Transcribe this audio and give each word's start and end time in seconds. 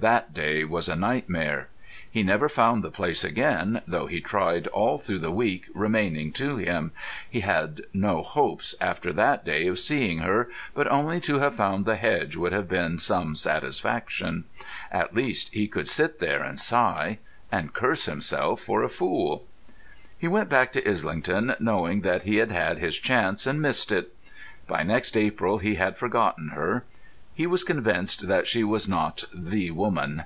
That 0.00 0.32
day 0.32 0.62
was 0.62 0.86
a 0.88 0.94
nightmare. 0.94 1.66
He 2.08 2.22
never 2.22 2.48
found 2.48 2.84
the 2.84 2.90
place 2.92 3.24
again, 3.24 3.82
though 3.84 4.06
he 4.06 4.20
tried 4.20 4.68
all 4.68 4.96
through 4.96 5.18
the 5.18 5.32
week 5.32 5.64
remaining 5.74 6.30
to 6.34 6.56
him. 6.56 6.92
He 7.28 7.40
had 7.40 7.80
no 7.92 8.22
hopes 8.22 8.76
after 8.80 9.12
that 9.14 9.44
day 9.44 9.66
of 9.66 9.80
seeing 9.80 10.18
her, 10.18 10.48
but 10.72 10.86
only 10.86 11.18
to 11.22 11.40
have 11.40 11.56
found 11.56 11.84
the 11.84 11.96
hedge 11.96 12.36
would 12.36 12.52
have 12.52 12.68
been 12.68 13.00
some 13.00 13.34
satisfaction. 13.34 14.44
At 14.92 15.16
least 15.16 15.52
he 15.52 15.66
could 15.66 15.88
sit 15.88 16.20
there 16.20 16.44
and 16.44 16.60
sigh—and 16.60 17.72
curse 17.72 18.04
himself 18.06 18.60
for 18.60 18.84
a 18.84 18.88
fool. 18.88 19.48
He 20.16 20.28
went 20.28 20.48
back 20.48 20.70
to 20.74 20.88
Islington 20.88 21.56
knowing 21.58 22.02
that 22.02 22.22
he 22.22 22.36
had 22.36 22.52
had 22.52 22.78
his 22.78 22.96
chance 23.00 23.48
and 23.48 23.60
missed 23.60 23.90
it. 23.90 24.14
By 24.68 24.84
next 24.84 25.16
April 25.16 25.58
he 25.58 25.74
had 25.74 25.98
forgotten 25.98 26.50
her. 26.50 26.84
He 27.34 27.46
was 27.46 27.62
convinced 27.62 28.26
that 28.26 28.48
she 28.48 28.64
was 28.64 28.88
not 28.88 29.22
the 29.32 29.70
woman. 29.70 30.24